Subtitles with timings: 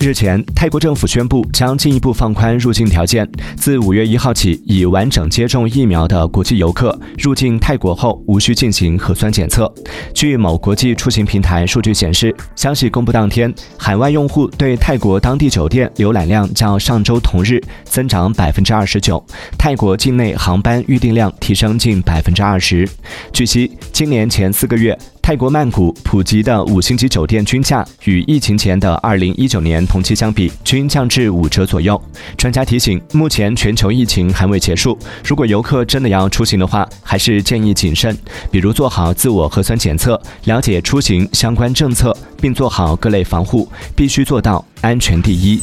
[0.00, 9.72] 日前，泰国政府宣布将进一步放宽入境条件，自五月一号起，已完整接种疫苗的国际游客入境泰国后无需进行核酸检测。
[10.12, 19.24] 据某国际出行平台数据显示，消息公布当天，海外用户对泰国当地酒店浏览量较上周同日增长百分之二十九，
[19.56, 22.88] 泰国境内航班预订量提升近百分之二十。
[23.32, 24.98] 据悉，今年前四个月。
[25.22, 31.98] 泰国曼谷普及的五星级酒店均价与疫情前的二零一九年同期相比，均降至五折左右。
[32.36, 38.14] 专家提醒，目前全球疫情还未结束，如果游客真的要出行的话，还是建议谨慎，
[38.50, 45.62] 比如做好自我核酸检测，了解出行相关政策，并做好各类防护，必须做到安全第一。